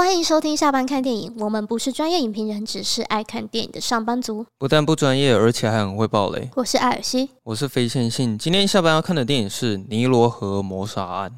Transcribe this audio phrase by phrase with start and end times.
[0.00, 1.36] 欢迎收听下班看电影。
[1.38, 4.46] 我们不是专业影评人，只是爱看电影的上班族。
[4.56, 6.48] 不但不专业，而且还很会爆雷。
[6.56, 8.38] 我是艾尔西，我是非线性。
[8.38, 11.30] 今天下班要看的电影是《尼罗河谋杀案》。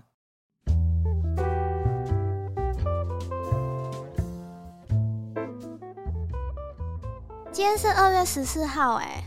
[7.50, 9.24] 今天是二月十四号，哎，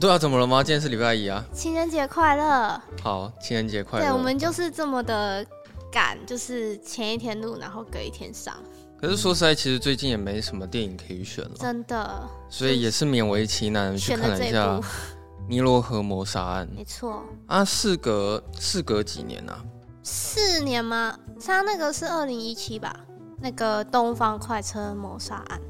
[0.00, 0.64] 对啊，怎么了吗？
[0.64, 1.44] 今天是礼拜一啊！
[1.52, 2.80] 情人节快乐！
[3.02, 4.06] 好，情人节快乐！
[4.06, 5.44] 对，我们就是这么的
[5.92, 8.54] 赶，就是前一天录，然后隔一天上。
[9.00, 14.66] 可是说实在，其实最近也没什么电影可以选了，真的，所以也是勉为其难去看了一下
[15.48, 16.68] 《尼罗河谋杀案》。
[16.76, 19.64] 没错啊，事隔事隔几年啊？
[20.02, 21.16] 四年吗？
[21.40, 22.92] 他那个是二零一七吧？
[23.40, 25.60] 那个《东方快车谋杀案》。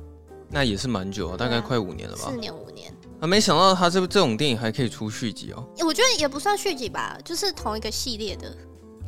[0.49, 2.31] 那也是蛮久，大概快五年了吧？
[2.31, 2.91] 四年五年
[3.21, 3.27] 啊！
[3.27, 5.63] 没想到他这部这种电影还可以出续集哦。
[5.85, 8.57] 我觉得也不算续集吧，就是同一个系列的。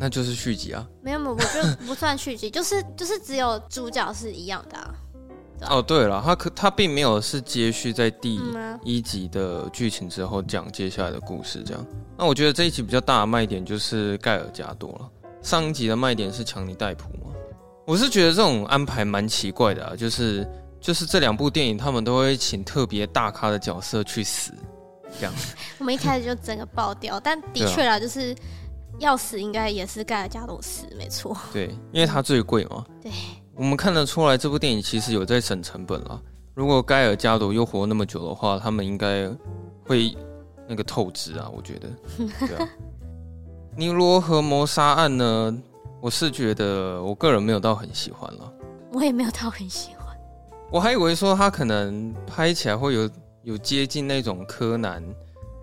[0.01, 0.85] 那就是续集啊？
[1.03, 4.95] 没有没有，我觉得不算续集， 就是就是只有主角是一样的啊。
[5.69, 8.41] 哦，对了，他可他并没有是接续在第
[8.83, 11.87] 一集的剧情之后讲接下来的故事这样。
[12.17, 15.11] 那我觉得这一集比较大的卖点就是盖尔加多了。
[15.43, 17.35] 上一集的卖点是强尼戴普嘛？
[17.87, 20.49] 我是觉得这种安排蛮奇怪的啊，就是。
[20.83, 24.51] 就是这两部电影，他们都会请特别大咖的角色去死，
[25.19, 25.35] 这样。
[25.77, 28.35] 我们一开始就整个爆掉，但的确啦，就是
[29.01, 31.37] 要死应该也是盖尔加朵死，没错。
[31.53, 32.85] 对，因为它最贵嘛。
[33.03, 33.11] 对。
[33.57, 36.23] 我们看得出来，这部电影其实有在省成本了。
[36.55, 39.29] 如果盖尔加朵又活那么久的话，他们应该
[39.87, 40.17] 会
[40.69, 41.89] 那个透支啊，我觉得。
[42.47, 42.69] 对啊。
[43.77, 45.63] 尼罗河谋杀案呢，
[46.01, 48.53] 我是觉得我个人没有到很喜欢了。
[48.93, 50.07] 我也没有到很喜欢。
[50.71, 53.11] 我还以为说他可能拍起来会有
[53.43, 55.03] 有接近那种柯南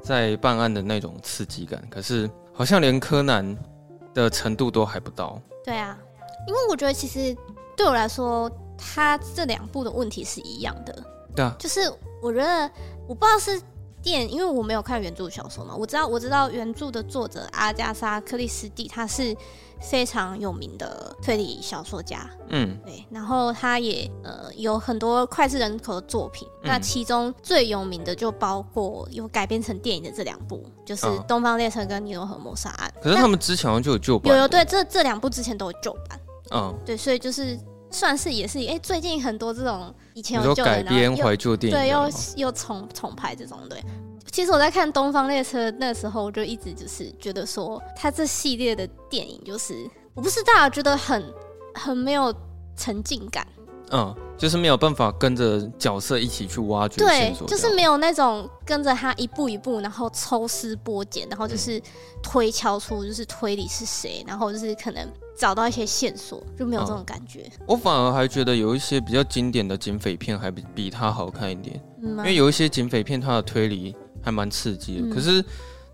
[0.02, 3.56] 在办案的那种刺激感，可是好像连柯南
[4.16, 5.40] 的程度都还不到。
[5.64, 5.96] 对啊，
[6.48, 7.38] 因为我觉得其实
[7.76, 11.04] 对我来说，他这两部的问题是一样的。
[11.36, 11.82] 对啊，就是
[12.20, 12.72] 我觉得
[13.08, 13.62] 我不知道是。
[14.08, 19.36] 电，因为我没有看原著小说嘛，我知道我知道原著的作者阿加莎·克里斯蒂，他是
[19.82, 32.90] 非常有名的推理小说家，嗯，对，然后他也呃有很多脍炙人口的作品，嗯，那其中最有名的就包括有改编成电影的这两部，就是《东方列车》跟《尼罗河谋杀案》。
[33.04, 36.18] 可是他们之前好像就有旧版，有有对，这这两部之前都有旧版，
[36.52, 37.60] 嗯，对，所以就是。
[37.90, 42.10] 算是也是哎、欸，最近很多这种以前有改编怀旧电影，对，又
[42.48, 43.82] 又重重拍这种对。
[44.32, 51.24] 其实我在看《东方列车》那时候，我就一直就是觉得说，他这系列的电影就是，我不是大家觉得很
[51.74, 52.32] 很没有
[52.76, 53.48] 沉浸感，
[53.90, 61.82] 嗯，就是没有办法跟着角色一起去挖掘，对，就是没有那种跟着他一步一步，然后抽丝剥茧，然后就是
[62.22, 65.08] 推敲出就是推理是谁，然后就是可能。
[65.38, 67.42] 找到一些线索，就没有这种感觉。
[67.60, 75.08] 嗯、我反而还觉得有一些比较经典的警匪片还比比它好看一点，嗯、因为有一些警匪片它的推理还蛮刺激的。
[75.08, 75.46] 嗯、可是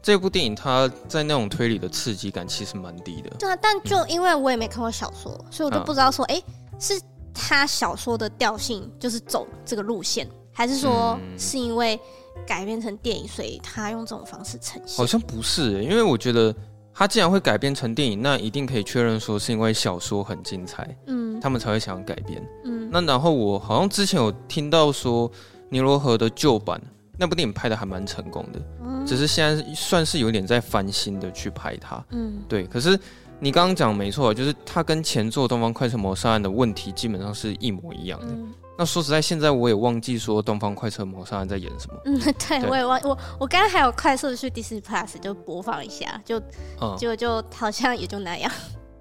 [0.02, 3.30] 这部电影它在那种推理的刺激感其实蛮低的。
[3.38, 6.46] 对啊，但就因为我也没看过小说，嗯、所以我就不知道说，哎、欸，
[6.80, 7.02] 是
[7.34, 12.00] 他小说的调性就是走这个路线，还是说是因为
[12.48, 14.98] 改编成电影，所以他用这种方式呈现？
[14.98, 16.56] 好像不是、欸，因为我觉得。
[16.94, 22.90] 他既然会改编成电影，那一定可以确认说是因为小说很精彩，嗯，他们才会想要改编，嗯。
[22.92, 25.30] 那然后我好像之前有听到说，
[25.70, 26.80] 尼罗河的旧版
[27.18, 32.66] 那部电影拍的还蛮成功的，嗯，只是现在算是有点在翻新的去拍它，嗯，对。
[32.68, 32.98] 可是
[33.40, 38.28] 你刚刚讲没错，就是它跟前作《东方快车谋杀案》的问题基本上是一模一样的。
[38.28, 42.00] 嗯那说实在，现在我也忘记说《东方快车谋杀案》在演什么。
[42.06, 46.40] 嗯，对，对我也忘我我刚刚还有快速的去 Disney Plus 就播放一下，就、
[46.82, 48.52] 嗯、就就好像也就那样，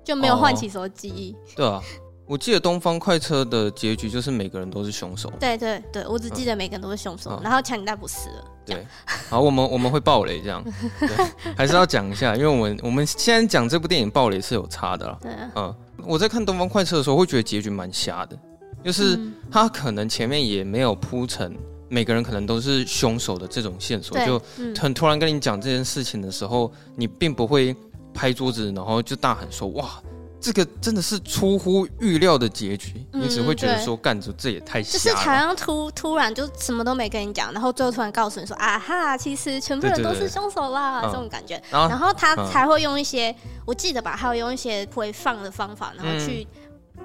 [0.05, 1.39] 就没有唤起什么记忆、哦。
[1.57, 1.81] 对啊，
[2.27, 5.33] 我记得《东方快车》的结局就是每个人都是凶手。
[5.41, 8.45] 对对对，我只记得每个人都是凶手，嗯、然后强尼戴普死了。
[8.67, 8.87] 对，
[9.31, 10.63] 好，我们我们会爆雷这样，
[11.01, 11.09] 对，
[11.57, 15.19] 还是要讲一下，因为我们我们现在讲这部电影爆雷是有差的啦。
[15.23, 15.75] 对啊，嗯，
[16.07, 18.39] 我在看《东方快车》的时候会觉得结局蛮瞎的。
[18.85, 19.19] 就是
[19.51, 21.55] 他可能前面也没有铺成
[21.89, 24.41] 每个人可能都是凶手的这种线索，就
[24.79, 27.77] 很突然跟你讲这件事情的时候，你并不会
[28.15, 30.03] 拍桌子，然后就大喊说：“哇，
[30.41, 43.35] 这个真的是出乎预料的结局。”你只会觉得说：“干着这也太瞎了。”就是好像突突然就什么都没跟你讲，然后最后突然告诉你说：“啊哈，其实全部人都是凶手啦。”这种感觉，然后他才会用一些
[43.67, 46.47] 我记得吧，他会用一些回放的方法，然后去。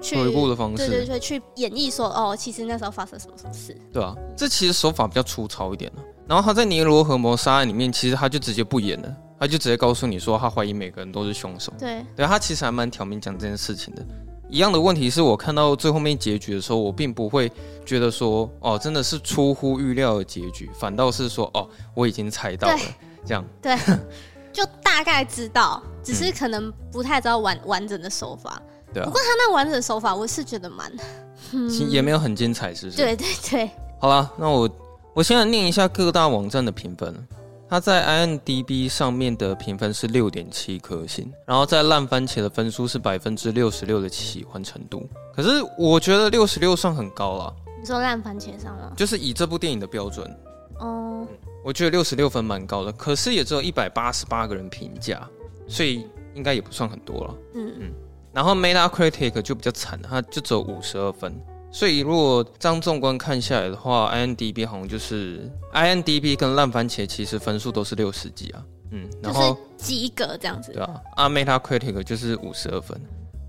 [0.01, 5.91] 去回顾的方式，对对对，去演绎说哦，其实那时候发生什么什么事，对啊，这其实手法比较粗糙一点。
[6.27, 11.71] 然后他在《尼罗河谋杀案》里面，其实他就直接不演了，他就直接告诉你说，他怀疑每个人都是凶手。
[11.79, 14.05] 对，对，他其实还蛮挑明讲这件事情的。
[14.49, 17.51] 一样的问题是我看到最后面结局的时候，我并不会
[17.85, 22.79] 觉得说哦，真的是出乎预料的结局，反倒是说哦，我已经猜到了
[23.25, 23.43] 这样。
[23.61, 23.77] 对，
[24.51, 28.61] 就大概知道，只是可能不太知道完完整的手法。
[28.93, 30.91] 对、啊，不过他那完整手法，我是觉得蛮，
[31.69, 32.97] 其也没有很精彩，是不是？
[32.97, 33.69] 对对对。
[33.99, 34.69] 好了，那我
[35.13, 37.27] 我现在念一下各大网站的评分。
[37.69, 45.05] 它在 IMDB 上面的评分是六点七颗星，然后在烂番茄的分数是百分之六十六的喜欢程度。
[45.35, 47.53] 可是我觉得六十六算很高了。
[47.77, 48.93] 你说烂番茄上吗？
[48.95, 50.25] 就是以这部电影的标准。
[50.79, 51.37] 哦、嗯。
[51.61, 55.27] 我觉得六十六分蛮高的，可是也只有一百八十八个人评价，
[55.67, 57.35] 所以应该也不算很多了。
[57.55, 57.91] 嗯嗯。
[58.37, 61.35] 然后 Metacritic 就比较惨，它就只有五十二分。
[61.71, 70.71] 所以如果这样纵观看下来的话，INDB 好像就是 INDB 跟烂番茄其实分数都是六十几啊，嗯，然后及格这样子。
[70.71, 72.95] 对啊，啊 Metacritic 就是五十二分，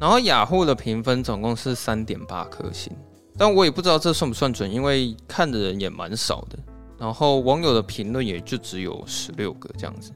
[0.01, 2.91] 然后雅虎的评分总共是三点八颗星，
[3.37, 6.59] 但我也不知道这算不算准，因为看的人也蛮少的，
[6.97, 10.13] 然后网友的评论也就只有十六个这样子。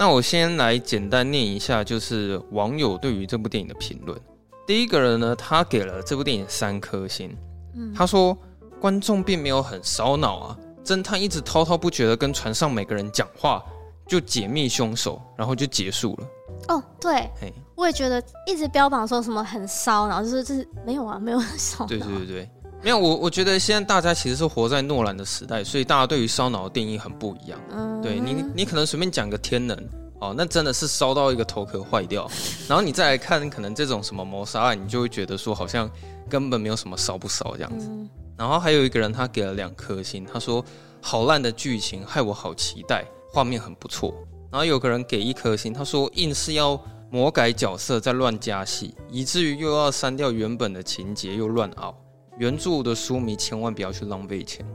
[0.00, 4.18] 那我先来简单念一下，就是网友对于这部电影的评论。
[4.66, 7.36] 第一个人呢，他给了这部电影三颗星。
[7.74, 8.34] 嗯，他说
[8.80, 13.62] 观众并没有很烧脑啊，侦探一直滔滔不绝的跟船上每个人讲话，
[14.08, 16.26] 就解密凶手，然后就结束了。
[16.68, 17.30] 哦，对，
[17.76, 21.86] 我也觉得一直标榜说什么很烧脑，就是就是没有啊，没有很烧脑。
[21.86, 22.50] 对对对对，
[22.82, 27.60] 没有我我觉得现在大家其实是活在诺兰的时代，所以大家对于烧脑的定义很不一样。
[27.72, 29.76] 嗯，对你你可能随便讲个天能。
[30.20, 32.30] 哦，那真的是烧到一个头壳坏掉，
[32.68, 35.90] 然后你再来看，可能这种什么谋杀案，你就会觉得说好像
[36.28, 37.86] 根本没有什么烧不烧这样子。
[37.88, 38.06] 嗯、
[38.36, 40.62] 然后还有一个人他给了两颗星，他说
[41.00, 44.14] 好烂的剧情害我好期待，画面很不错。
[44.52, 46.78] 然后有个人给一颗星，他说硬是要
[47.10, 51.96] 魔改角色再乱加戏，以至于又要删掉原本的情节又乱凹。
[52.40, 54.66] 原著的书迷千万不要去浪费钱。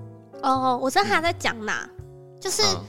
[0.43, 2.61] 哦，我知道他在讲哪，嗯、就是。
[2.63, 2.85] 嗯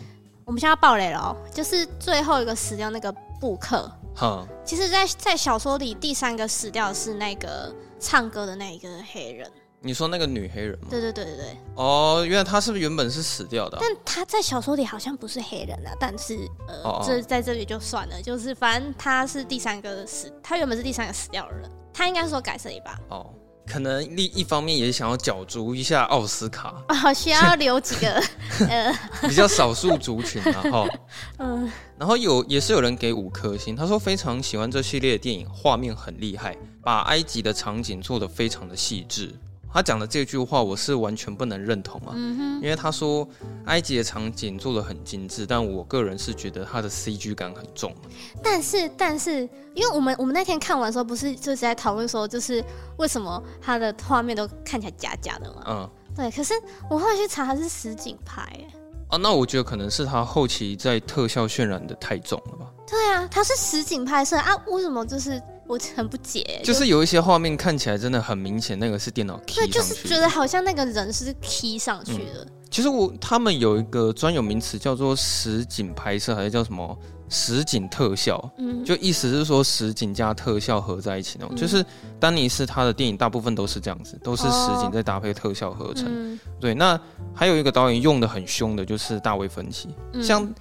[0.47, 3.91] 我们现在要爆雷了哦，就是最后一个死掉那个布克。
[4.15, 9.51] 哈，其实在，在在小说里，第三个死掉的是那个唱歌的那一个黑人。
[9.81, 10.87] 你说那个女黑人吗？
[10.89, 11.57] 对对对对对。
[11.75, 13.81] 哦，原来他是不是原本是死掉的啊？
[13.83, 22.97] 但他在小说里好像不是黑人啊，但是呃，哦哦这在这里就算了，就是反正他是第三个死，他原本是第三个死掉的人，他应该是说改色一把。
[23.09, 23.35] 哦。
[23.67, 26.75] 可能另一方面也想要角逐一下奥斯卡。
[26.89, 28.23] 啊， 需要留几个
[28.69, 28.93] 呃。
[29.29, 30.89] 比较少数族群，啊哈。
[31.39, 39.35] 嗯，然后有也是有人给五颗星，他说非常喜欢这系列的电影，画面很厉害，把埃及的场景做得非常的细致。
[39.73, 43.29] 他讲的这句话我是完全不能认同啊，嗯、哼因为他说
[43.67, 47.95] 埃及的场景做的很精致，但我个人是觉得他的 CG 感很重。
[48.43, 49.43] 但是，但是，
[49.75, 52.65] 因为我们我们那天看完的时候，不是就是在讨论说，就是
[52.97, 55.63] 为什么他的画面都看起来假假的嘛？
[55.69, 56.31] 嗯，对。
[56.31, 56.55] 可是
[56.89, 58.67] 我后来去查，他是实景拍，哎。
[59.09, 62.73] 啊，那我觉得可能是他后期在特效渲染的太重了吧？
[62.89, 65.41] 对啊，他是实景拍摄啊，为什么就是？
[65.67, 69.67] 我很不解，就是有一些画面看起来真的很明显，那个是电脑 key 上去的。
[69.67, 72.45] 对，就是觉得好像那个人是 key 上去的。
[72.45, 76.97] 嗯、其实我他们有一个专有名词叫做实景拍摄，还是叫什么
[77.29, 78.51] 实景特效？
[78.59, 81.55] 嗯，就意思是说实景加特效合在一起那种。
[81.55, 81.85] 嗯、就是
[82.21, 86.05] 丹尼斯他的电影大部分都是这样子，都是实景再搭配特效合成。
[86.07, 86.99] 哦嗯、对，那
[87.35, 90.55] 还有一个导演用的很凶的，就是大卫芬奇，嗯、像。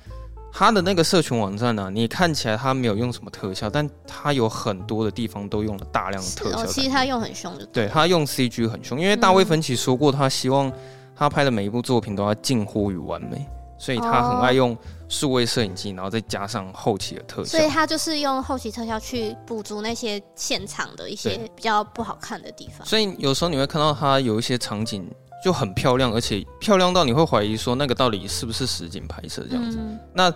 [0.57, 6.63] 他的那个社群网站呢、啊，你看起来他没有用什么特效，但他有很多的地方都用了大量的特效。
[6.63, 7.65] 哦，其实他用很凶的。
[7.65, 10.71] 对，他用 CG 很凶，因为大卫芬奇说过，他希望
[11.13, 13.45] 他拍的每一部作品都要近乎于完美，
[13.77, 14.77] 所以他很爱用
[15.09, 17.57] 数位摄影机，然后再加上后期的特效。
[17.57, 22.87] 所以他就是用后期特效去补足那些现场的一些比较不好看的地方。
[22.87, 25.05] 所以有时候你会看到他有一些场景。
[25.45, 29.77] 就很漂亮，而且漂亮到你会怀疑说那个到底是不是实景拍摄这样子。
[29.79, 30.33] 嗯、那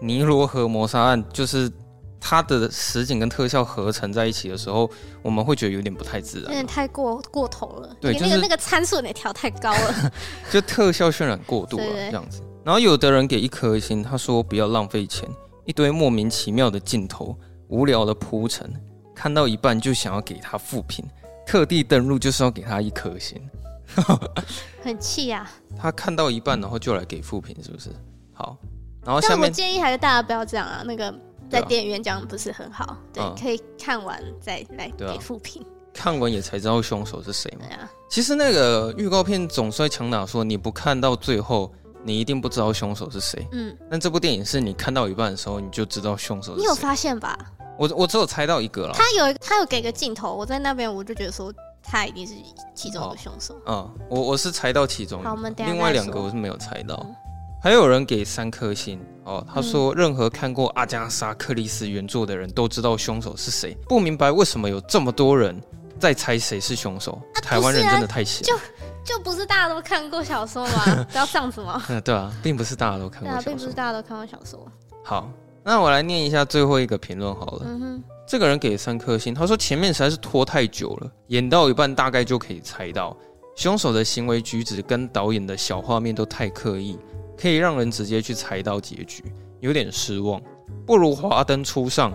[0.00, 1.68] 尼罗河谋杀案就是
[2.20, 4.88] 它的实景跟特效合成在一起的时候，
[5.20, 7.96] 我们会觉得有点不太自然，有点太过过头了。
[8.00, 10.12] 对，就是、那个那个参数也调太高了，
[10.52, 12.40] 就特效渲染过度了这样子。
[12.62, 15.28] 然后有的人给一颗星，他说不要浪费钱，
[15.64, 18.72] 一堆莫名其妙的镜头，无聊的铺陈，
[19.12, 21.04] 看到一半就想要给他复评，
[21.44, 23.42] 特地登录就是要给他一颗星。
[24.82, 25.50] 很气呀！
[25.78, 27.90] 他看到一半，然后就来给负评，是不是？
[28.32, 28.56] 好，
[29.04, 30.82] 然后下面但我建议还是大家不要这样啊。
[30.84, 31.14] 那个
[31.50, 35.64] 在电影院这样不是很好，对，啊、对，可以看完再来给负评。
[35.94, 37.66] 看完也才知道凶手是谁嘛。
[37.68, 37.90] 对啊。
[38.08, 41.70] 其实那个预告片总是强打说，你不看到最后，
[42.02, 43.46] 你一定不知道凶手是谁。
[43.52, 43.76] 嗯。
[43.90, 46.62] 但这部电影是你看到一半的时候，你就知道凶手是谁。
[46.62, 47.38] 你有发现吧？
[47.78, 48.94] 我我只有猜到一个了。
[48.94, 52.34] 他有他有给个镜头，我在那边我就觉得说他一定是
[52.74, 53.60] 其中的凶手。
[53.66, 55.22] 嗯，我我是猜到其中。
[55.22, 56.94] 好，我们等另外两个我是没有猜到。
[57.04, 57.14] 嗯、
[57.62, 65.60] 还有人给三颗星哦，他说任何看过阿加莎·克里斯原作的人都知道凶手是谁，不明白为什么有这么多人
[65.98, 67.20] 在猜谁是凶手。
[67.34, 68.46] 啊、台湾人真的太闲。
[69.04, 71.04] 就不是大家都看过小说吗？
[71.10, 71.82] 不要这样子吗？
[71.90, 73.42] 嗯，对啊，并不是大家都看过小说。
[73.42, 74.64] 对啊，并不是大家都看过小说。
[75.04, 75.28] 好，
[75.64, 77.62] 那我来念一下最后一个评论好了。
[77.66, 83.16] 嗯哼，这个人给三颗星，他说前面实在是拖太久了，演到一半大概就可以猜到
[83.56, 86.98] 凶手的行为举止跟导演的小画面都太刻意，
[87.36, 89.24] 可以让人直接去猜到结局，
[89.60, 90.40] 有点失望。
[90.86, 92.12] 不如华灯初上。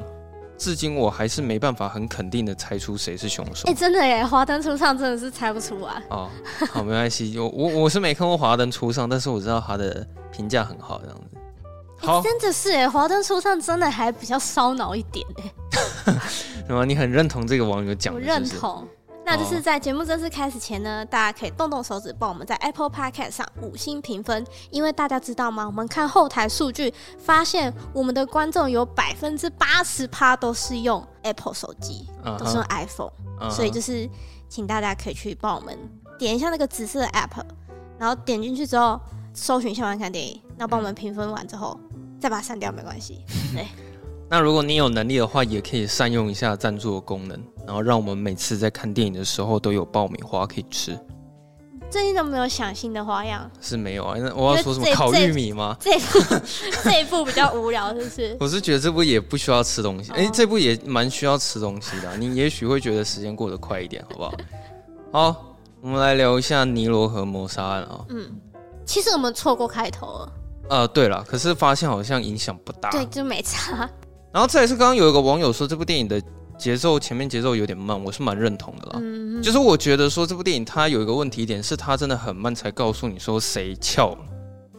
[0.60, 3.68] 至今我还是没办法很肯定的猜出谁是凶手。
[3.68, 6.02] 哎、欸，真的耶，华灯初上真的是猜不出来。
[6.10, 6.28] 哦，
[6.72, 11.38] 好，没关系，我我我是没看过华灯初上，但是我知道他的评价很好，这样子。
[12.24, 15.54] 真的是哎，华灯初上真的还比较烧脑一点哎。
[16.68, 16.86] 什么？
[16.86, 18.20] 你很认同这个网友讲的？
[18.20, 18.88] 我认同。
[19.26, 25.66] 那就是在节目正式开始前呢，大家可以动动手指帮我们在 Apple Podcast 上五星评分，因为大家知道吗？
[25.66, 32.38] 我们看后台数据发现，我们的观众有百分之八十趴都是用 Apple 手机，uh huh.
[32.38, 33.12] 都是用 iPhone，、
[33.42, 33.52] uh huh.
[33.52, 34.10] 所以就是
[34.48, 35.78] 请大家可以去帮我们
[36.18, 37.44] 点一下那个紫色的 App，
[38.00, 38.98] 然后点进去之后
[39.34, 41.78] 搜寻“笑完看电影”，然后帮我们评分完之后
[42.20, 43.66] 再把它删掉没关系， 对。
[44.30, 51.00] 那如果你有能力的话，也可以善用一下赞助的功能，然后让我们每次在看电影的时候都有爆米花可以吃。
[51.90, 53.50] 最近都没有想新的花样？
[53.62, 54.18] 是没有啊？
[54.20, 55.78] 那我要说什么烤玉米吗？
[55.80, 56.20] 这部
[56.84, 58.36] 这一部比较无聊，是不是？
[58.42, 62.16] 我是觉得这部也不需要吃东西，哎、欸，这部也蛮需要吃东西的、啊。
[62.18, 64.34] 你也许会觉得时间过得快一点，好不好？
[65.32, 68.04] 好，我们来聊一下尼罗河谋杀案啊。
[68.10, 68.30] 嗯，
[68.86, 70.32] 其实我们错过开头了。
[70.70, 72.90] 呃，对了，可是发现好像影响不大。
[72.90, 73.90] 对，就没差。
[74.34, 76.22] 然后再来是刚刚有一个网友说这部电影的
[76.58, 79.00] 节奏前面节奏有点慢，我是蛮认同的啦。
[79.02, 84.18] 嗯，就是我觉得说这部电影它有一个问题点是它真的很慢才告诉你说谁翘了，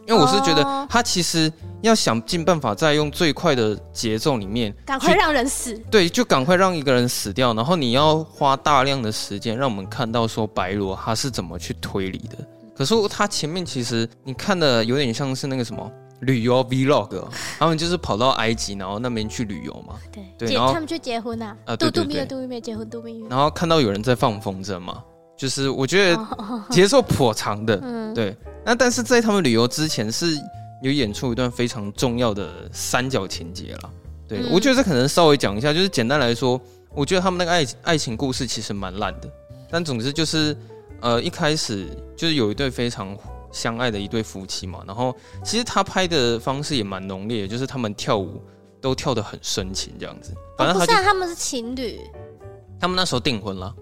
[0.06, 12.36] 因为我是觉得它其实要想尽办法在用最快的节奏里面赶快让人死，对，就赶快让一个人死掉，然后你要花大量的时间让我们看到说白罗他是怎么去推理的。
[12.78, 15.92] 可是他前面其实你看的有点像是那个什么。
[16.22, 17.28] 旅游 Vlog，
[17.60, 19.94] 他们就是跑到埃及，然后那边去旅游嘛。
[20.10, 23.28] 对对，然后他们去结婚啊，啊，度度蜜月，度度蜜月，结婚度蜜月。
[23.28, 25.00] 然后看到有人在放风筝嘛，
[25.36, 26.26] 就是我觉得
[26.70, 27.78] 节奏颇长的。
[27.84, 28.36] 嗯，对。
[28.64, 30.36] 那但是在他们旅游之前是
[30.82, 33.90] 有演出一段非常重要的三角情节了。
[34.26, 36.60] 对，我觉得这可能稍微讲一下，就是简单来说，
[36.96, 39.30] 我觉得他们那个爱爱情故事其实蛮烂的。
[39.70, 40.56] 但总之就是，
[41.00, 41.86] 呃，一开始
[42.16, 43.16] 就是有一对非常。
[43.50, 48.42] 相爱的一对夫妻嘛，然后其实他拍的方式也蛮浓烈的，就是他们跳舞
[48.78, 50.34] 都跳得很深情这样子。
[50.58, 51.98] 反正他、哦、不是、啊，他们是情侣，
[52.78, 53.74] 他们那时候订婚了。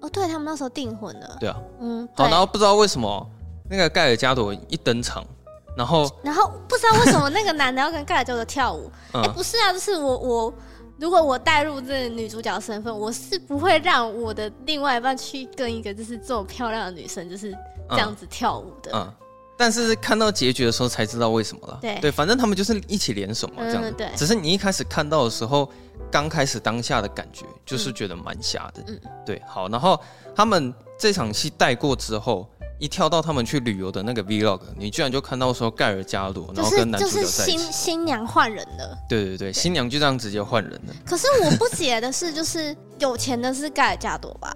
[0.00, 1.36] 哦，对，他们那时候订婚了。
[1.38, 3.24] 对啊，嗯，好，然后不知道为什么
[3.70, 5.24] 那个盖尔加朵一登场，
[5.76, 8.90] 然后然后不知道为什么那个男的要跟盖尔加朵跳舞。
[9.12, 10.54] 哎、不是啊，就是我我
[10.98, 17.56] 如果我带入这女主角身份，我是不会让我的另外一半去跟一个就是这么漂亮的女生就是。
[17.88, 19.14] 这样子跳舞的，嗯，
[19.56, 21.78] 但是看到结局的时候才知道为什么了。
[21.80, 23.92] 对对，反正他们就是一起联手嘛，这样子。
[23.92, 25.70] 对，只是你一开始看到的时候，
[26.10, 28.82] 刚开始当下的感觉就是觉得蛮瞎的。
[28.88, 29.40] 嗯，对。
[29.46, 29.96] 好，然后
[30.34, 37.52] 他们这场戏带过之后，一跳到他们去旅游的那个 Vlog，你居然就看到说盖尔加朵，然后跟男主角在一起。
[37.52, 38.98] 就是新新娘换人了。
[39.08, 40.94] 对对对，新娘就这样直接换人了。
[41.04, 44.54] 可是我不解的是，就是有钱的是盖尔加朵吧？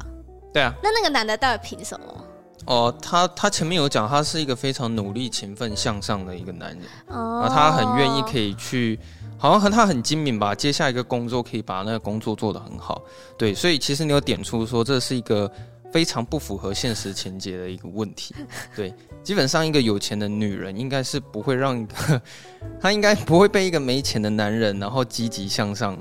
[0.52, 0.72] 对啊。
[0.82, 2.24] 那那个男的到底凭什么？
[2.66, 9.00] 哦，他他前面有讲，他是一个非常努力、勤奋、向上的一个男人，哦，他很愿意可以去，
[9.38, 13.00] 好像和他很精明吧，接下一个工作可以把那个工作做得很好，
[13.38, 15.50] 对，所以其实你有点出说这是一个
[15.92, 18.34] 非常不符合现实情节的一个问题，
[18.76, 22.22] 对，基本上一个有钱的女人应该是不会让一个，
[22.80, 25.98] 她应该不会被一个没钱的男人然后积极向上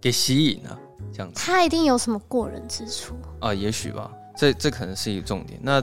[0.00, 0.78] 给吸引啊，
[1.12, 4.10] 这样子，他一定有什么过人之处啊，也许吧。
[4.34, 5.60] 这这可能是一个重点。
[5.62, 5.82] 那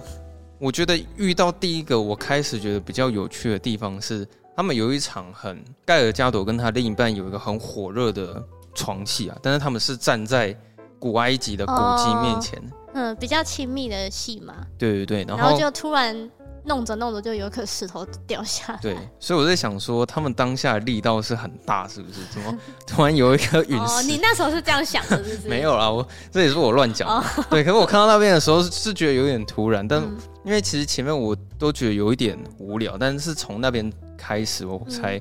[0.58, 4.27] 我觉得遇到第一个，我开始觉得比较有趣的地方是，
[4.58, 10.58] 他们有一场很盖尔加朵跟他另一半有一个很火热的床戏啊，但是他们是站在
[10.98, 14.53] 古埃及的古迹面前，哦，嗯，比较亲密的戏嘛。
[14.77, 16.29] 对对对，然后，就突然。
[16.65, 18.79] 弄着弄着就有一颗石头掉下来。
[18.82, 22.20] 对，所以我在想说，他们当下力道是很大，是不是？
[22.29, 23.94] 怎么 突然有一颗陨石？
[23.96, 25.48] 哦，你那时候是这样想的，是不是？
[25.50, 27.10] 没有啦，我这也是我乱讲。
[27.10, 30.03] 哦、 对，可是我看到那边的时候是觉得有点突然，但
[30.44, 35.20] 因为其实前面我都觉得有一点无聊，但是从那边开始我才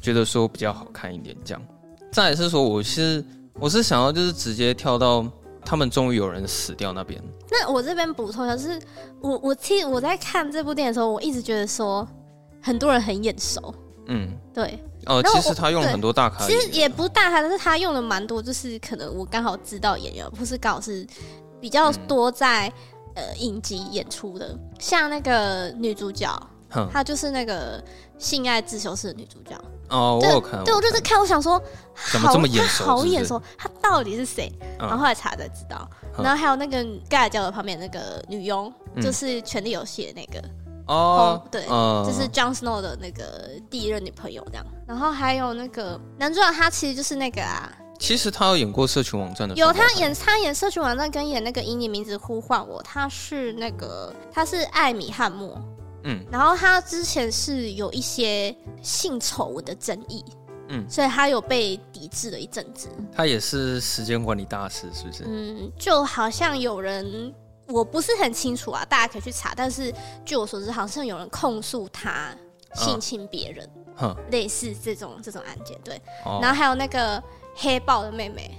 [0.00, 1.36] 觉得说比较好看一点。
[1.44, 1.62] 这样，
[2.10, 3.22] 再来是说，我是
[3.60, 5.24] 我是想要就是直接跳到
[5.68, 7.22] 他们终于有人死掉那边。
[7.50, 8.80] 那我这边补充一下，就是
[9.20, 12.08] 我我其实我在看这部电影的时候，我一直觉得说
[12.62, 13.74] 很多人很眼熟。
[14.06, 14.82] 嗯，对。
[15.04, 21.06] 哦，其实他用了很多大咖，其实也不是大咖，但是他用了蛮多，就是可能我刚好知道演员，不是刚好是
[21.60, 22.66] 比较多在、
[23.14, 26.30] 嗯、呃影集演出的，像那个女主角，
[26.90, 27.78] 她就是那个
[28.16, 29.54] 《性爱自修室》的女主角。
[29.90, 31.60] 哦，我有看，对，我就是看，我想说，
[32.12, 32.84] 怎么这么眼熟？
[32.84, 34.52] 好眼熟，他到底是谁？
[34.78, 35.88] 然后后来查才知道。
[36.16, 40.48] 然后还有那个盖尔教的旁边那个女佣，就是《权力游戏》的那个。
[40.86, 55.60] 哦，对，嗯、就是 Jon Snow 的那个第一任女朋友这样，然后还有那个男主角，他其实就是那个啊，其实他有演过社群网站的，有他演他演社群网站跟演那个以你名字呼唤我，他是那个他是艾米汉默，
[56.04, 60.24] 嗯，然后他之前是有一些性丑闻的争议，
[60.68, 65.24] 嗯，所以他有被抵制了一阵子，他也是时间管理大师，是不是？
[65.26, 67.34] 嗯，就好像有人。
[67.70, 69.52] 我不是很清楚啊，大家可以去查。
[69.54, 69.92] 但是
[70.24, 72.34] 据我所知，好像有人控诉他
[72.74, 73.68] 性侵别人，
[74.00, 75.78] 嗯、类似这种这种案件。
[75.84, 77.22] 对，哦、然后还有那个
[77.54, 78.58] 黑豹的妹妹，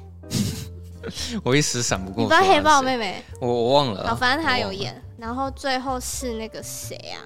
[1.44, 2.22] 我一时闪不过。
[2.22, 3.24] 你知道黑豹的妹妹？
[3.42, 4.08] 我我忘了。
[4.10, 5.04] 好，反正他有演。
[5.20, 7.20] 然后最后是那个谁啊？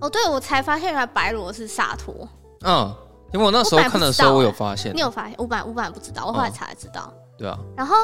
[0.00, 2.28] 哦，对，我才发现原来白罗是萨托。
[2.62, 2.94] 嗯，
[3.32, 4.94] 因为我那时候看的时候，我有发现。
[4.94, 5.34] 你有发现？
[5.38, 7.12] 我本来我本来不知道，我后来才知道。
[7.12, 7.58] 嗯、对啊。
[7.76, 7.96] 然后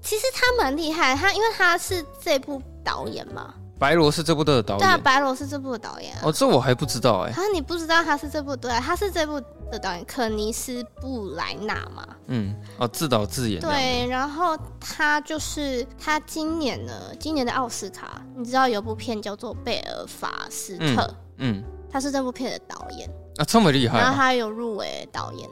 [0.00, 2.62] 其实他蛮厉害，他因为他是这部。
[2.84, 4.78] 导演嘛，白罗是这部的导演。
[4.78, 6.16] 对啊，白罗是这部的导演。
[6.22, 7.32] 哦，这我还不知道哎。
[7.32, 8.56] 啊，你不知道他是这部？
[8.56, 9.38] 对，他是这部
[9.70, 12.08] 的导演，肯尼斯布莱纳嘛。
[12.28, 13.60] 嗯，哦，自导自演。
[13.60, 21.02] 对，然后他就是他今年呢，今年的奥斯卡，你知道有部片叫做《贝尔法斯特》，
[21.36, 21.62] 嗯，
[21.92, 23.98] 他是这部片的导演啊，这么厉害。
[23.98, 25.46] 然后他有入围导演。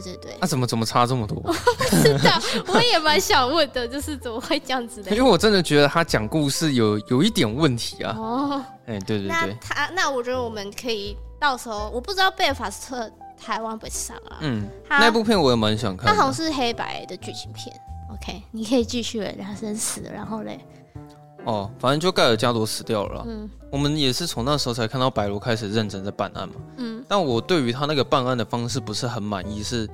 [0.00, 1.36] 对对，那、啊、怎么怎么差这么多？
[1.44, 5.10] 我不知道，我也蛮想问的，就是怎么会这样子的？
[5.14, 8.16] 因为我真的觉得他讲故事有有一点问题啊。
[8.16, 14.38] 哦，哎，对对对，那他那我觉得我们可以到时候，我不知道贝尔法斯特台湾不上啊。
[14.40, 16.06] 嗯，那部片我也蛮想看。
[16.08, 17.74] 他好像是黑白的剧情片。
[18.10, 19.30] OK，你可以继续了。
[19.32, 20.58] 两生死，然后嘞。
[21.44, 23.24] 哦，反正就盖尔加朵死掉了。
[23.26, 26.54] 嗯，我们也是从那时候才看到白罗开始认真在办案嘛。
[26.76, 29.88] 嗯，但我对于他那个办案的方式不是很满意，是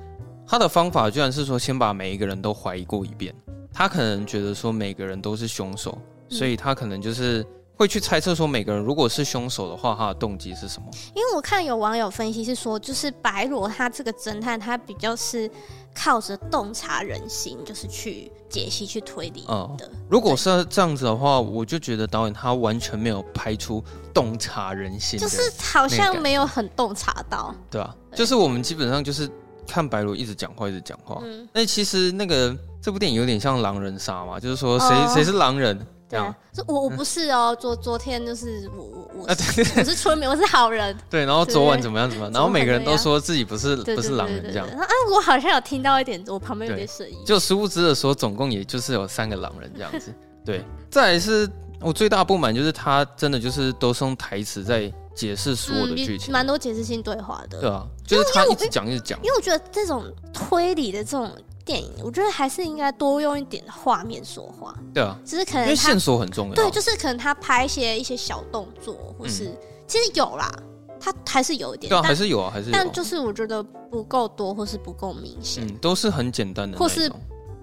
[0.45, 3.33] 他的方法居然是说先把每一个人都怀疑过一遍。
[3.73, 5.97] 他可能觉得说每个人都是凶手，
[6.29, 10.87] 所以他可能就是会去猜测说每个人如果是凶手的话，他的动机是什么？
[11.15, 15.49] 因为我看有网友分析是说，就是白罗他这个侦探，他比较是。
[15.93, 19.47] 靠着洞察人心，就是去解析、去推理的。
[19.49, 27.53] 嗯，如果是这样子的话，我就觉得导演他完全没有拍出洞察人心，就是好像没有很洞察到。
[27.69, 29.29] 对啊，对就是我们基本上就是
[29.67, 31.21] 看白罗一直讲话，一直讲话。
[31.23, 35.77] 嗯，那其实那个这部电影有点像狼人杀嘛，就是说谁谁、哦、是狼人。
[36.09, 40.97] 对啊，我我不是哦，昨昨天就是我我我我是村民，我是好人。
[41.07, 44.67] 对，然后昨晚怎么样怎么样，然后每个人都说自己不是不是狼人这样。
[44.67, 47.15] 啊，我好像有听到一点，我旁边有点声音。
[47.23, 50.11] 就殊不知的说，总共也就是有三个狼人这样子。
[50.43, 51.47] 对，再来是
[51.79, 57.61] 我最大不满就是他真的就是都是用台词在解释所有的剧情，蛮多解释性对话的。
[57.61, 61.31] 对啊，就是他一直讲一直讲，因为我觉得这种推理的这种。
[61.69, 64.75] 电影我觉得还是应该多用一点画面说话。
[64.91, 66.55] 对啊，只是可能因为线索很重要。
[66.55, 70.51] 对，就是可能他拍一些一些小动作，或是、嗯、其实有啦，
[70.99, 71.87] 他还是有一点。
[71.87, 72.71] 对啊，还是有啊，还是有。
[72.71, 75.63] 但就是我觉得不够多，或是不够明显。
[75.67, 77.07] 嗯，都是很简单的，或是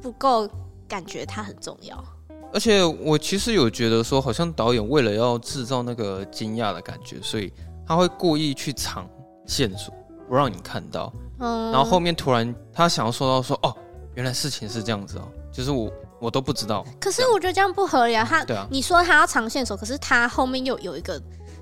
[0.00, 0.48] 不够
[0.86, 2.00] 感觉它很重要。
[2.52, 7.52] 而且我其实有觉得说，好像导演为了要制造那个惊讶的感觉，所以
[7.84, 9.04] 他会故意去藏
[9.46, 9.92] 线索，
[10.28, 11.12] 不让你看到。
[11.40, 11.72] 嗯。
[11.72, 13.76] 然后后面突然他想要说到说哦。
[14.16, 16.84] 原来事情是这样子哦，就是我我都不知道。
[16.98, 18.26] 可是我觉得这样不合理啊！
[18.28, 21.20] 他，对啊，你说他要藏线索，可是他后面又有一个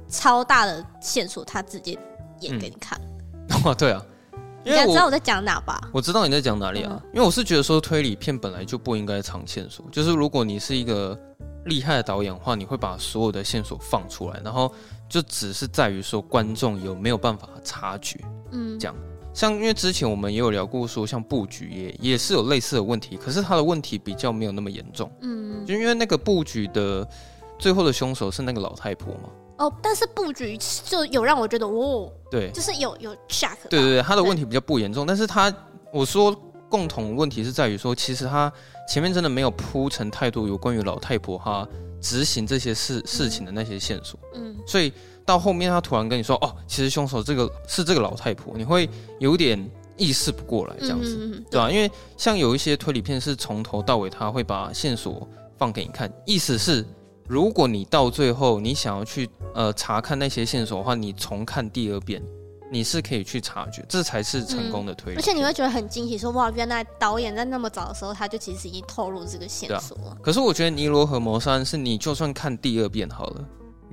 [0.09, 1.99] 超大的线索，他直接
[2.41, 2.99] 演给你看。
[3.65, 4.01] 哦，对啊，
[4.65, 5.81] 因为你知道我在讲哪吧？
[5.93, 11.19] 我知道你在讲哪里啊，嗯、因为我是觉得说推理片本来就不应该藏线索，就是如果你是一个
[11.65, 14.73] 厉害的导演的话，你会把所有的线索放出来，然后
[15.09, 18.21] 就只是在于说观众有没有办法察觉，
[18.53, 18.95] 嗯，这样。
[19.35, 25.11] 像因为之前我们也有聊过，说像布局也也是有类似的问题，可是他的问题比较没有那么严重。
[25.23, 27.07] 嗯，就因为那个布局的
[27.59, 29.29] 最后的凶手是那个老太婆嘛。
[29.59, 33.57] 哦，但是布局就有让我觉得哦，对，就是有有 shock。
[33.69, 35.53] 对对对，他的问题比较不严重，但是他
[35.93, 36.33] 我说
[36.69, 38.53] 共同问题是在于说，其实他
[38.89, 41.69] 前面真的没有铺成太多有关于老太婆哈
[42.01, 44.17] 执行这些事事情的那些线索。
[44.35, 44.93] 嗯，所以。
[45.25, 49.59] 到后面，他突然跟你说：“哦，其实凶手这个是这个老太婆。”你会有点
[49.97, 51.71] 意识不过来这样子，嗯、对，对吧？
[51.71, 56.85] 因为像有一些推理片是从头到尾他会把线索放给你看，意思是
[57.27, 62.23] 如果你到最后你想要去呃查看那些线索的话，你重看第二遍，
[62.71, 65.17] 你是可以去察觉，这才是成功的推理。
[65.17, 70.11] 嗯、而且你会觉得很惊喜说，说哇，原来导演在那么早的时候他就其实已经透露这个线索了。
[70.11, 73.45] 啊、可是我觉得《尼罗河谋杀案》是你就算看第二遍好了，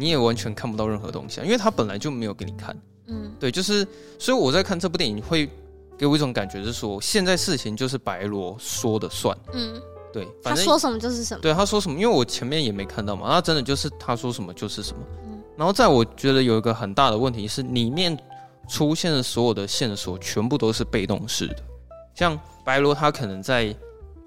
[0.01, 2.75] 你也完全看不到任何东西，啊，因为他本来就没有给你看。
[3.07, 3.87] 嗯，对，就是
[4.17, 5.47] 所以我在看这部电影会。
[5.97, 9.37] 给我一种感觉是说，现在事情就是白罗说的算。
[9.53, 9.79] 嗯，
[10.11, 11.41] 对，反正他说什么就是什么。
[11.41, 15.03] 对，他说什么，因为我前面也没看到嘛，那真的就是他说什么就是什么。
[15.25, 18.17] 嗯，然后在我觉得有一个很大的问题是，里面
[18.67, 21.57] 出现的所有的线索全部都是被动式的，
[22.15, 23.71] 像白罗他可能在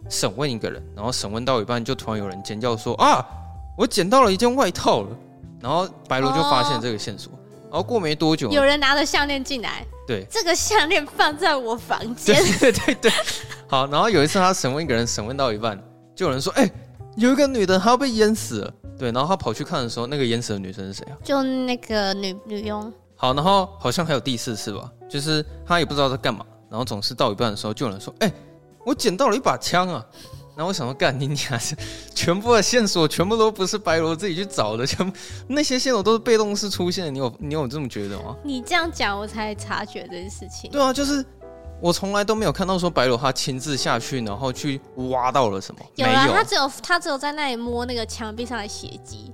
[0.08, 3.26] 审问一个人，然后审问到一半就突然有人尖叫说啊，
[3.76, 5.08] 我捡到了一件外套了，
[5.64, 7.32] 然后白罗就发现这个线索。
[7.32, 7.38] 哦
[7.74, 9.84] 然后过没多久，有人拿着项链进来。
[10.06, 12.36] 对，这个项链放在我房间。
[12.36, 13.12] 对 对对对。
[13.66, 15.76] 好，然后有一次他审问一个人，审问到一半，
[16.14, 16.70] 就有人说：“哎，
[17.16, 21.18] 有一个女的，她要被淹死了。”对，然后他跑去看的时候，那个淹死的女生是谁啊？
[21.24, 22.92] 就那个女女佣。
[23.16, 28.32] 好，然后好像还有第四次吧，就是他也不知道在干嘛，然后总是到一半的时候，就有人说：“哎，
[28.84, 30.06] 我捡到了一把枪啊。”
[30.56, 31.60] 然后我想说，干你娘！
[32.14, 35.16] 全部的线索全部都不是白罗自己去找的，全部
[35.48, 37.10] 那些线索都是被动式出现的。
[37.10, 38.36] 你有你有这么觉得吗？
[38.44, 40.70] 你这样讲，我才察觉这件事情。
[40.70, 41.24] 对啊，就是
[41.80, 45.80] 我从来都没有看到说白罗他亲自下去，然后去挖到了什么。
[45.96, 49.32] 有啊，他只有他只有在那里摸那个墙壁上的血迹。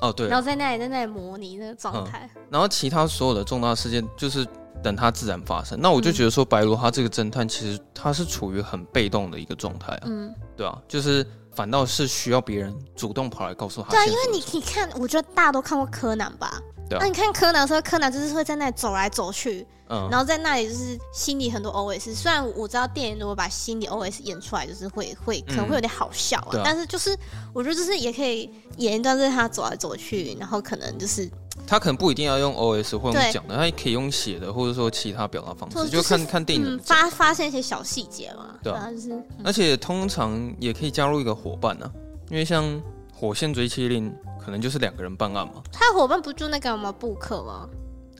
[0.00, 0.28] 哦，对。
[0.28, 2.30] 然后在那里在那里模拟那个状态。
[2.36, 2.42] 嗯。
[2.50, 4.46] 然后其他所有的重大事件就是。
[4.84, 13.88] 等它自然发生，那我就觉得说，白罗他这个侦探其实他是处于很被动的一个状态啊，嗯，对啊，就是反倒是需要别人主动跑来告诉他。
[13.88, 16.60] 对啊，因为你你看，我觉得大家都看过柯南吧？
[16.88, 17.00] 对啊。
[17.00, 22.14] 那你看柯南的时候，柯南就是会在那里走来走去，嗯，然后在那里就是心里很多 OS。
[22.14, 27.16] 虽然我知道电影如果把心里 OS 演出来，就是会会可能会有点好笑啊，嗯，但是就是
[27.54, 31.30] 我觉得就是也可以演一段，就是他走来走去，然后可能就是。
[31.66, 38.54] 他可能不一定要用 O S 或用讲的，他也可以用写的，或者说其他表达方式，就是、就看看电影、嗯、发发现一些小细节嘛。
[38.62, 41.92] 对啊，就是、嗯，而且通常也可以加入一个伙伴呢、啊，
[42.30, 42.64] 因为像
[43.12, 45.62] 火线追缉令可能就是两个人办案嘛。
[45.72, 46.92] 他伙伴不就那个吗？
[46.92, 47.68] 布克吗？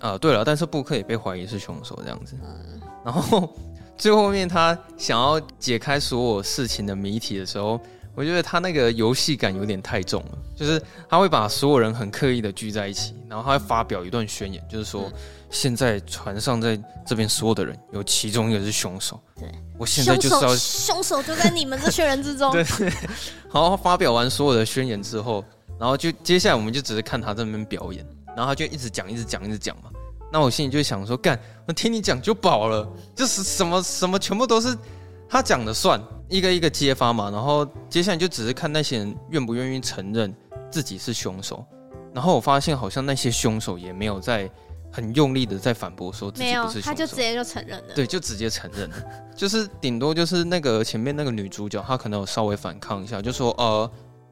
[0.00, 2.37] 啊，对了，但是布克也被怀疑是凶手这样子。
[2.42, 3.48] 嗯，然后
[3.96, 7.78] 最后面他想要解开所有事情的谜题的时候。
[8.14, 15.11] 我觉得他那个游戏感有点太重了，就是他会把所有人很刻意的聚在一起，然后他会发表一段宣言，就是说
[15.50, 19.20] 现在船上在这边所有的人有其中一个是凶手。
[19.37, 19.48] 对，
[19.79, 22.50] 我现在就是要凶手就在你们这群人之中。
[22.55, 22.62] 对，
[23.53, 25.44] 然后发表完所有的宣言之后，
[25.79, 29.90] 然后就接下来我们就只是看他在那边表演，然后他就一直讲，一直讲，一直讲嘛。
[30.33, 34.77] 那我心里就想说，干，我听你讲就饱了，就是什么什么全部都是
[35.34, 36.00] 他讲的算。
[36.28, 40.34] 一个一个揭发嘛，然后接下来就只是看那些人愿不愿意承认
[40.70, 41.64] 自己是凶手。
[42.14, 44.50] 然后我发现好像那些凶手也没有在
[44.92, 47.94] 很用力的在反驳说自己不是凶手，他就直接就承认了。
[47.94, 48.96] 对，就直接承认了，
[49.36, 53.90] 就是顶多就是那个前面那个女主角，她可能有稍微反抗一下，就说呃，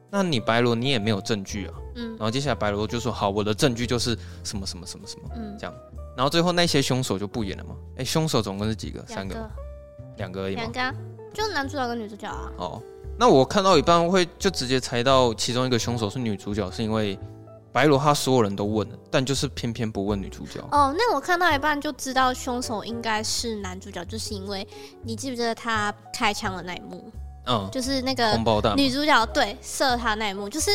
[0.09, 1.73] 那你白罗你也没有证据啊。
[1.95, 2.09] 嗯。
[2.11, 5.73] 然后接下来白罗就说好，我的证据就是什么什么什么什么，嗯，这样。
[6.17, 7.75] 然后最后那些凶手就不演了嘛？
[7.97, 9.05] 哎，凶手总共是几个？
[9.05, 9.49] 三个，
[10.17, 10.61] 两个而已吗？
[10.61, 10.97] 两个。
[11.33, 12.51] 就男主角跟女主角啊。
[12.57, 12.81] 哦，
[13.17, 17.17] 那我看到一半会就直接猜到其中一个凶手是女主角，是因为
[17.71, 20.59] 白罗他所有人都问了，但就是偏偏不问女主角。
[20.71, 24.67] 哦，那我看到一半就知道凶手应该是男主角，就是因为
[25.01, 27.11] 你记不记得他开枪的那一幕？
[27.47, 30.69] 嗯，就是那个红包弹女主角对射他那一幕，就是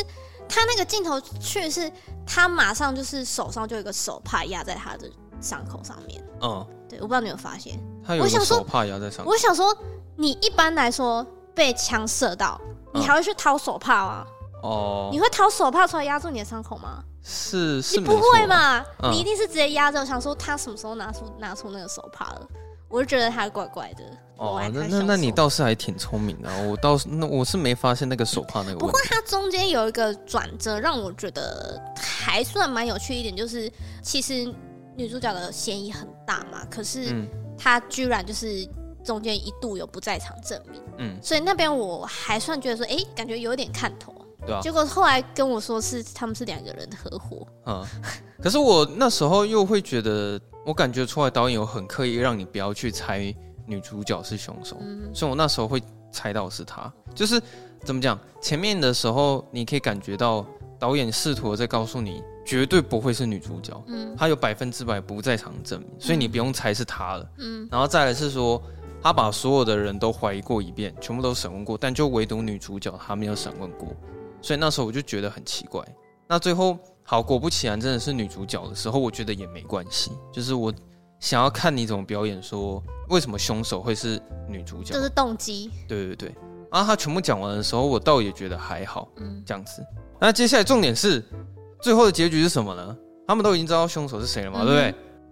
[0.48, 1.88] 他那个镜头却是
[2.26, 5.08] 他马上就是手上就有一个手帕压在他的
[5.40, 6.22] 伤口上面。
[6.42, 9.30] 嗯，对，我不知道你有发现，他有手帕压在伤口。
[9.30, 9.76] 我想说。
[10.20, 11.24] 你一般来说
[11.54, 12.60] 被枪射到，
[12.92, 14.26] 你还会去掏手帕吗？
[14.64, 17.04] 哦，你会掏手帕出来压住你的伤口吗？
[17.22, 18.84] 是，是你不会嘛？
[19.00, 20.00] 嗯、你一定是直接压着。
[20.00, 22.48] 我想说他什么时候拿出拿出那个手帕了？
[22.88, 24.02] 我就觉得他怪怪的。
[24.38, 26.50] 哦，那那那你倒是还挺聪明的。
[26.68, 28.78] 我倒是那我是没发现那个手帕那个。
[28.80, 33.72] 不过它中间有一个转折，让我觉得还算蛮有趣一点，就是
[34.02, 34.52] 其实
[34.98, 38.68] 女主角的嫌疑很大嘛，可是她居然就是。
[39.04, 44.12] 中间一度有不在场证明，嗯，所以那边我还算觉得说，哎、欸，感觉有点看头，
[44.44, 44.60] 对啊。
[44.60, 47.82] 结果后来跟我说是他们是两个人的合伙，嗯。
[48.42, 53.34] 可是我那时候又会觉得，我感觉出来导演有很刻意让你不要去猜
[53.64, 55.82] 女主角是凶手，嗯，所以我那时候会
[56.12, 56.92] 猜到是他。
[57.14, 57.40] 就是
[57.84, 60.44] 怎么讲，前面的时候你可以感觉到
[60.78, 68.62] 导演试图在告诉你，绝对不会是女主角，嗯，她有百分之百不在场证明，所以你不用猜是她了，嗯，然后再来是说，
[69.02, 73.88] 他把所有的人都怀疑过一遍，全部都审问过，但就唯独女主角他没有审问过，
[74.42, 75.84] 所以那时候我就觉得很奇怪。
[76.26, 80.72] 那最后好，果不其然真的是女主角的时候，我觉得也没关系，就是我
[81.20, 86.34] 想要看你怎么表演，说为什么凶手会是女主角，这是动机，对对对。
[86.70, 89.84] 然后他全部讲完的时候，我倒也觉得还好，嗯，这样子。
[90.20, 91.24] 那接下来重点是，
[91.80, 92.96] 最后的结局是什么呢？
[93.26, 94.82] 他们都已经知道凶手是谁了嘛，嗯、对不对？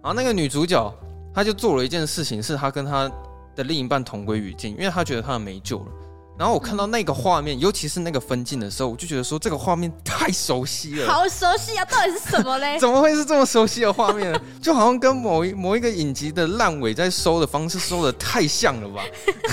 [0.01, 0.93] 然后那个女主角，
[1.33, 3.11] 她就做了一件事情，是她跟她
[3.55, 5.91] 的另一半同归于尽，因为她觉得她没救了。
[6.37, 11.83] 然后我看到那个画面，尤其是那个分镜的时候，我就觉得说这个画面太熟悉了，好熟悉啊！
[11.85, 12.77] 到底是什么嘞？
[12.79, 14.39] 怎么会是这么熟悉的画面呢？
[14.61, 19.03] 就好像跟某一某一个影集的烂尾在收的方式收的太像了吧？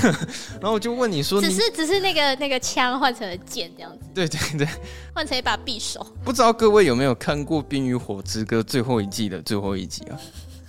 [0.60, 4.68] 然后我就问你说你，只是只是那个那个枪换成了剑这样子，对对对，
[5.14, 6.06] 换成一把匕首。
[6.22, 10.20] 不知道各位有没有看过《冰与火之歌》最后一季的最后一集啊？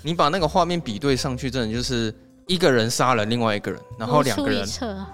[0.01, 2.15] 你把那个画面比对上去，真的就是。
[2.47, 4.67] 一个人杀了另外一个人，然后两个人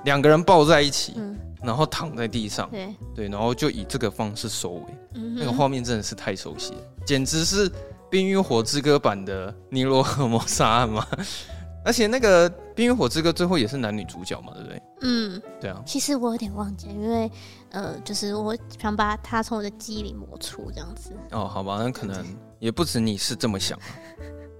[0.03, 4.83] 两个人抱在一起，嗯、然后躺在地上，对对，然后就以这个方式收尾。
[5.13, 7.69] 嗯、那个画面真的是太熟悉了，简直是
[8.09, 11.07] 《冰与火之歌》版的尼罗河谋杀案嘛！
[11.83, 14.81] 而且那个《冰与火之歌》最后也是男女主角嘛，对不对？
[15.01, 15.81] 嗯，对啊。
[15.85, 17.31] 其实我有点忘记，因为
[17.71, 21.11] 呃，就是我想把它从我的记忆里抹除，这样子。
[21.31, 22.25] 哦，好吧，那可能
[22.59, 23.87] 也不止你是这么想啊。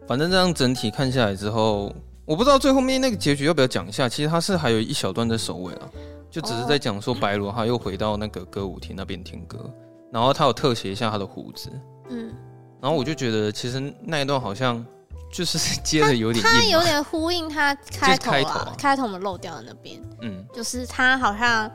[0.07, 1.93] 反正这样整体看下来之后。
[2.31, 5.91] 我不知道最后面那个结局要不要讲一下，其实他是还有一小段在首尾了，
[6.29, 9.69] 就只是在讲说白罗他又回到那个歌舞厅那边听歌，
[10.13, 11.69] 然后他有特写一下他的胡子，
[12.07, 12.33] 嗯，
[12.81, 14.81] 然后我就觉得其实那一段好像
[15.29, 21.69] 就是接的有点，他有点呼应他开头开头啊，开头我们漏掉的那边，嗯，就是他好像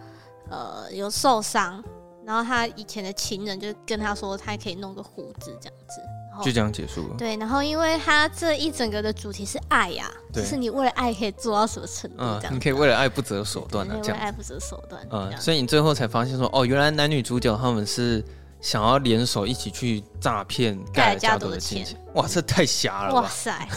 [0.49, 1.85] 呃有受伤，
[2.25, 6.01] 然后他以前的情人就跟他说他可以弄个胡子这样子。
[6.43, 7.15] 就这样结束了。
[7.17, 12.17] 对，然后因为他这一整个的主题是爱呀，就是你为了爱可以做到什么程度？
[12.19, 14.19] 嗯，你可以为了爱不择手段啊这样。
[14.19, 15.07] 为爱不择手段。
[15.11, 18.25] 嗯，所以你最后才发现说，哦，原来男女主角他们是
[18.61, 21.87] 想要联手一起去诈骗盖尔加朵的钱。
[22.15, 23.15] 哇，这太瞎了！
[23.15, 23.69] 哇塞，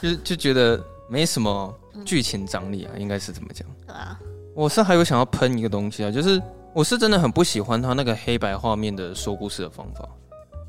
[0.00, 3.66] 就就觉得没什么剧情张力啊，应该是怎么讲。
[3.86, 4.18] 对啊，
[4.54, 6.42] 我是还有想要喷一个东西啊，就是
[6.74, 10.08] 我是真的很不喜欢他那个黑白画面的说故事的方法。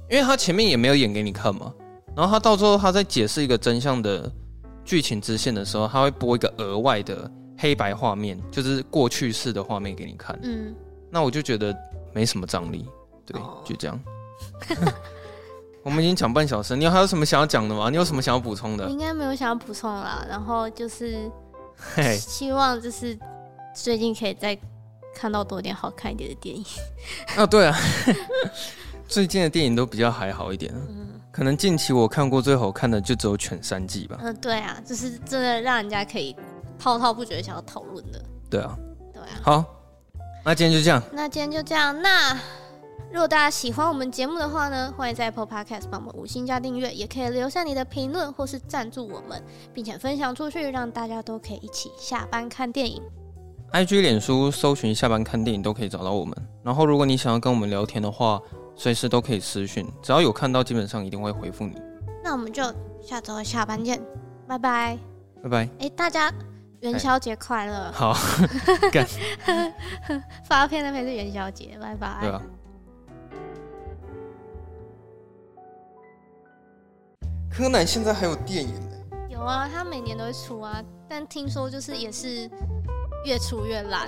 [0.09, 1.73] 因为他前面也没有演给你看嘛，
[2.15, 4.31] 然后他到最后他在解释一个真相的
[4.85, 10.37] 剧情支线的时候，他会播一个额外的黑白画面，就是过去式的画面给你看。
[10.43, 10.73] 嗯，
[11.09, 11.75] 那我就觉得
[12.13, 12.87] 没什么张力，
[13.25, 13.99] 对，哦、就这样。
[15.83, 17.89] 我们已经讲半小时，你还有什么想要讲的吗？
[17.89, 18.89] 你有什么想要补充的？
[18.89, 20.25] 应该没有想要补充啦。
[20.29, 21.29] 然后就是
[22.19, 23.17] 希望就是
[23.73, 24.57] 最近可以再
[25.15, 26.65] 看到多点好看一点的电影。
[27.35, 27.77] 啊，对啊。
[29.07, 34.17] 最近的电影都比较还好一点，嗯，可能近期我看过最好看的就只有《犬三季》吧。
[34.21, 36.35] 嗯，对啊，就是真的让人家可以
[36.77, 38.21] 滔滔不绝想要讨论的。
[38.49, 38.77] 对啊，
[39.13, 39.39] 对啊。
[39.41, 39.65] 好，
[40.43, 41.01] 那今天就这样。
[41.13, 41.99] 那今天就这样。
[42.01, 42.33] 那
[43.09, 49.41] 如果大家喜欢我们节目的话呢，欢迎在 Apple Podcast 帮我们五星加订阅，也可以留下你的评论或是赞助我们，
[49.73, 53.01] 并且分享出去，让大家都可以一起下班看电影。
[53.71, 56.35] IG、脸书搜寻“下班看电影”都可以找到我们。
[56.63, 58.41] 然后，如果你想要跟我们聊天的话，
[58.77, 61.81] 随时都可以私讯，只要有看到，基本上一定会回复你。
[62.23, 62.63] 那我们就
[63.01, 63.99] 下周下班见，
[64.47, 64.97] 拜拜，
[65.41, 65.69] 拜拜。
[65.79, 66.31] 哎，大家
[66.81, 67.89] 元宵节快乐！
[67.95, 68.15] 好，
[68.91, 69.03] 干
[70.45, 72.17] 发片那边是元宵节，拜拜。
[72.21, 72.41] 对啊。
[77.49, 78.97] 柯南现在还有电影呢？
[79.27, 82.47] 有啊，他每年都会出啊，但听说就是也是
[83.25, 84.07] 越出越烂。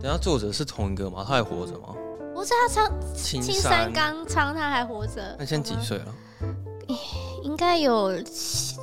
[0.00, 1.24] 等下作者是同一个吗？
[1.24, 1.94] 他还活着吗？
[2.36, 5.34] 不是他唱青山刚昌，他还活着。
[5.38, 6.14] 他现在几岁了？
[7.42, 8.12] 应该有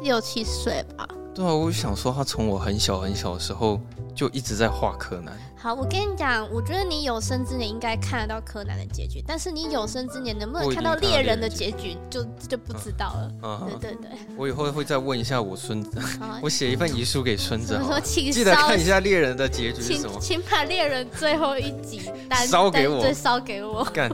[0.01, 1.07] 六七岁吧。
[1.35, 3.79] 对啊，我想说，他从我很小很小的时候
[4.15, 5.37] 就一直在画柯南。
[5.63, 13.31] 好，我跟你讲，我觉得你有生之年应该看得到柯南的结局，但是你有生之年能不能看到猎人的结局，就就不知道了。
[13.43, 14.09] 嗯，对对对。
[14.35, 15.97] 我以后会再问一下我孙子，
[16.41, 23.85] 我写一份遗书给孙子，说请记得看一下猎人的结局是什么，请把猎人最后一集 单烧给我，烧给我。
[23.85, 24.11] 干。